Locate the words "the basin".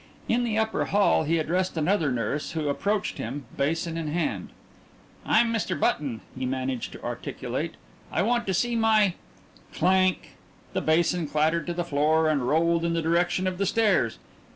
10.73-11.27